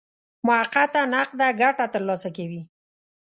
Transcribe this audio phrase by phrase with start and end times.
[0.47, 2.61] موقته نقده ګټه ترلاسه کوي.